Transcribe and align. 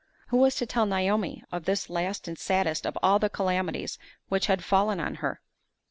Who 0.29 0.37
was 0.37 0.55
to 0.55 0.65
tell 0.65 0.87
Naomi 0.87 1.43
of 1.51 1.65
this 1.65 1.87
last 1.87 2.27
and 2.27 2.35
saddest 2.35 2.87
of 2.87 2.97
all 3.03 3.19
the 3.19 3.29
calamities 3.29 3.99
which 4.29 4.47
had 4.47 4.63
fallen 4.63 4.99
on 4.99 5.13
her? 5.21 5.41